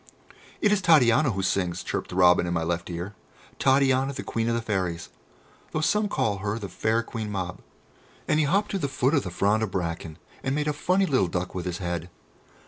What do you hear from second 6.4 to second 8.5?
the fair Queen Mab!" And he